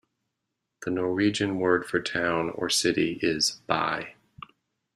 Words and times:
The 0.81 0.89
Norwegian 0.89 1.59
word 1.59 1.85
for 1.85 2.01
town 2.01 2.49
or 2.55 2.71
city 2.71 3.19
is 3.21 3.61
"by". 3.67 4.15